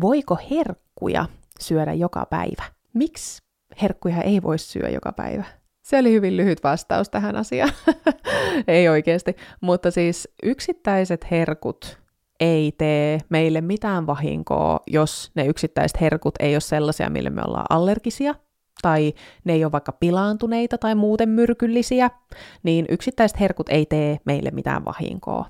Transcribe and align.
voiko 0.00 0.38
herkkuja 0.50 1.26
syödä 1.60 1.92
joka 1.92 2.26
päivä? 2.30 2.62
Miksi 2.94 3.42
herkkuja 3.82 4.22
ei 4.22 4.42
voi 4.42 4.58
syödä 4.58 4.88
joka 4.88 5.12
päivä? 5.12 5.44
Se 5.82 5.98
oli 5.98 6.12
hyvin 6.12 6.36
lyhyt 6.36 6.62
vastaus 6.64 7.08
tähän 7.08 7.36
asiaan. 7.36 7.72
ei 8.68 8.88
oikeasti. 8.88 9.36
Mutta 9.60 9.90
siis 9.90 10.28
yksittäiset 10.42 11.30
herkut 11.30 11.98
ei 12.40 12.72
tee 12.78 13.18
meille 13.28 13.60
mitään 13.60 14.06
vahinkoa, 14.06 14.80
jos 14.86 15.30
ne 15.34 15.46
yksittäiset 15.46 16.00
herkut 16.00 16.34
ei 16.40 16.54
ole 16.54 16.60
sellaisia, 16.60 17.10
mille 17.10 17.30
me 17.30 17.42
ollaan 17.46 17.66
allergisia, 17.70 18.34
tai 18.82 19.12
ne 19.44 19.52
ei 19.52 19.64
ole 19.64 19.72
vaikka 19.72 19.92
pilaantuneita 19.92 20.78
tai 20.78 20.94
muuten 20.94 21.28
myrkyllisiä, 21.28 22.10
niin 22.62 22.86
yksittäiset 22.88 23.40
herkut 23.40 23.68
ei 23.68 23.86
tee 23.86 24.18
meille 24.24 24.50
mitään 24.50 24.84
vahinkoa. 24.84 25.46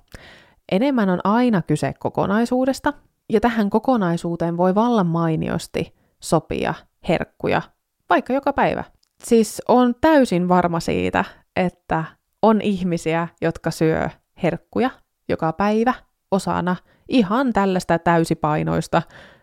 Enemmän 0.73 1.11
on 1.11 1.21
aina 1.25 1.63
kyse 1.63 1.95
kokonaisuudesta, 1.99 2.93
ja 3.31 3.41
tähän 3.41 3.71
kokonaisuuteen 3.71 4.57
voi 4.57 4.75
vallan 4.75 5.07
mainiosti 5.07 5.95
sopia 6.21 6.75
herkkuja, 7.09 7.63
vaikka 8.11 8.33
joka 8.33 8.53
päivä. 8.53 8.85
Siis 9.25 9.63
on 9.69 9.95
täysin 10.01 10.49
varma 10.49 10.81
siitä, 10.81 11.25
että 11.57 12.05
on 12.43 12.61
ihmisiä, 12.61 13.29
jotka 13.41 13.71
syö 13.71 14.09
herkkuja 14.43 14.91
joka 15.29 15.53
päivä 15.53 15.95
osana 16.31 16.77
ihan 17.09 17.53
tällaista 17.53 17.99
täysipainoista 17.99 19.03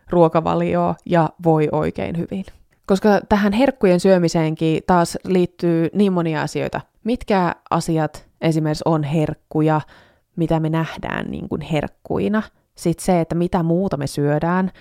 ruokavalioa 0.10 0.96
ja 1.05 1.30
voi 1.44 1.70
oikein 1.72 2.18
hyvin. 2.18 2.46
Koska 2.85 3.10
tähän 3.30 3.54
herkkujen 3.54 3.99
syömiseenkin 3.99 4.82
taas 4.88 5.18
liittyy 5.24 5.90
niin 5.94 6.13
monia 6.13 6.41
asioita. 6.41 6.82
Mitkä 7.04 7.55
asiat 7.70 8.27
esimerkiksi 8.41 8.84
on 8.85 9.04
herkkuja, 9.04 9.82
mitä 10.35 10.60
me 10.60 10.70
nähdään 10.70 11.32
niin 11.32 11.49
kuin 11.49 11.62
herkkuina. 11.62 12.44
Sitten 12.77 13.05
se, 13.05 13.22
että 13.22 13.36
mitä 13.36 13.63
muuta 13.63 13.98
me 13.98 14.08
syödään, 14.08 14.72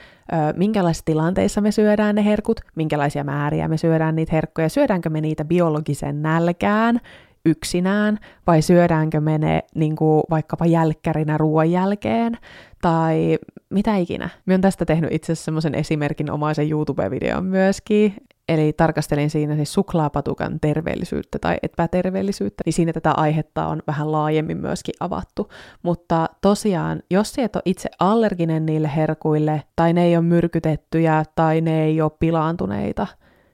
minkälaisissa 0.56 1.04
tilanteissa 1.04 1.60
me 1.60 1.70
syödään 1.70 2.14
ne 2.14 2.24
herkut, 2.24 2.60
minkälaisia 2.74 3.24
määriä 3.24 3.68
me 3.68 3.76
syödään 3.76 4.16
niitä 4.16 4.32
herkkuja, 4.32 4.68
syödäänkö 4.68 5.10
me 5.10 5.20
niitä 5.20 5.44
biologisen 5.44 6.22
nälkään, 6.22 7.00
yksinään, 7.44 8.18
vai 8.46 8.62
syödäänkö 8.62 9.20
me 9.20 9.38
ne 9.38 9.62
niin 9.74 9.96
kuin 9.96 10.22
vaikkapa 10.30 10.66
jälkkärinä 10.66 11.38
ruoan 11.38 11.70
jälkeen, 11.70 12.38
tai 12.82 13.38
mitä 13.70 13.96
ikinä. 13.96 14.28
Mä 14.46 14.54
oon 14.54 14.60
tästä 14.60 14.84
tehnyt 14.84 15.12
itse 15.12 15.32
asiassa 15.32 15.44
semmoisen 15.44 15.74
esimerkin 15.74 16.30
omaisen 16.30 16.70
YouTube-videon 16.70 17.44
myöskin, 17.44 18.14
eli 18.48 18.72
tarkastelin 18.72 19.30
siinä 19.30 19.56
siis 19.56 19.72
suklaapatukan 19.72 20.60
terveellisyyttä 20.60 21.38
tai 21.38 21.56
epäterveellisyyttä, 21.62 22.62
niin 22.66 22.72
siinä 22.72 22.92
tätä 22.92 23.12
aihetta 23.12 23.66
on 23.66 23.82
vähän 23.86 24.12
laajemmin 24.12 24.56
myöskin 24.56 24.94
avattu. 25.00 25.50
Mutta 25.82 26.28
tosiaan, 26.40 27.02
jos 27.10 27.34
et 27.38 27.56
ole 27.56 27.62
itse 27.64 27.88
allerginen 27.98 28.66
niille 28.66 28.90
herkuille, 28.96 29.62
tai 29.76 29.92
ne 29.92 30.04
ei 30.04 30.16
ole 30.16 30.24
myrkytettyjä, 30.24 31.24
tai 31.34 31.60
ne 31.60 31.84
ei 31.84 32.00
ole 32.00 32.10
pilaantuneita, 32.18 33.06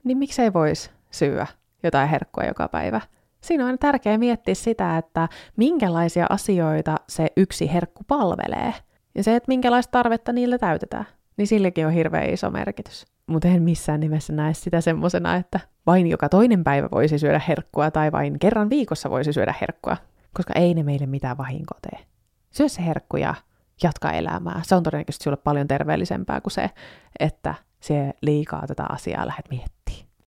niin 0.03 0.17
miksei 0.17 0.53
voisi 0.53 0.89
syödä 1.11 1.47
jotain 1.83 2.09
herkkua 2.09 2.43
joka 2.43 2.67
päivä? 2.67 3.01
Siinä 3.41 3.65
on 3.65 3.79
tärkeää 3.79 4.17
miettiä 4.17 4.55
sitä, 4.55 4.97
että 4.97 5.29
minkälaisia 5.55 6.25
asioita 6.29 6.95
se 7.07 7.27
yksi 7.37 7.73
herkku 7.73 8.03
palvelee. 8.07 8.73
Ja 9.15 9.23
se, 9.23 9.35
että 9.35 9.47
minkälaista 9.47 9.91
tarvetta 9.91 10.33
niillä 10.33 10.57
täytetään, 10.57 11.05
niin 11.37 11.47
sillekin 11.47 11.87
on 11.87 11.93
hirveän 11.93 12.29
iso 12.29 12.49
merkitys. 12.49 13.12
Mutta 13.27 13.47
en 13.47 13.63
missään 13.63 13.99
nimessä 13.99 14.33
näe 14.33 14.53
sitä 14.53 14.81
semmosena, 14.81 15.35
että 15.35 15.59
vain 15.85 16.07
joka 16.07 16.29
toinen 16.29 16.63
päivä 16.63 16.89
voisi 16.91 17.19
syödä 17.19 17.41
herkkua 17.47 17.91
tai 17.91 18.11
vain 18.11 18.39
kerran 18.39 18.69
viikossa 18.69 19.09
voisi 19.09 19.33
syödä 19.33 19.53
herkkua, 19.61 19.97
koska 20.33 20.53
ei 20.55 20.73
ne 20.73 20.83
meille 20.83 21.05
mitään 21.05 21.37
vahinkoa 21.37 21.79
tee. 21.81 22.05
Syö 22.51 22.69
se 22.69 22.85
herkku 22.85 23.17
ja 23.17 23.35
jatka 23.83 24.11
elämää. 24.11 24.61
Se 24.63 24.75
on 24.75 24.83
todennäköisesti 24.83 25.23
sulle 25.23 25.37
paljon 25.37 25.67
terveellisempää 25.67 26.41
kuin 26.41 26.51
se, 26.51 26.69
että 27.19 27.55
se 27.79 28.13
liikaa 28.21 28.67
tätä 28.67 28.85
asiaa 28.89 29.27
lähdet 29.27 29.49
miettimään. 29.49 29.82